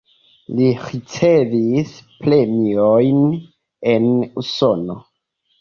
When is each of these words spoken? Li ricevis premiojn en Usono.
Li 0.59 0.69
ricevis 0.85 1.91
premiojn 2.23 3.21
en 3.95 4.11
Usono. 4.45 4.99